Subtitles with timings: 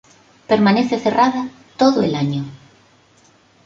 [0.51, 2.43] Permanece cerrada todo el año.